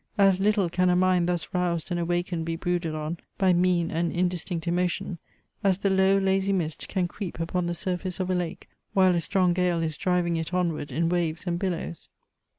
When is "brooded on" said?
2.55-3.19